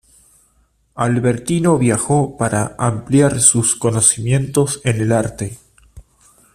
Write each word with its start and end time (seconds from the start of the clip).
Albertino 0.95 1.77
viajó 1.77 2.35
para 2.35 2.75
ampliar 2.79 3.39
sus 3.39 3.75
conocimientos 3.75 4.81
en 4.83 4.99
el 5.01 5.11
arte. 5.11 5.59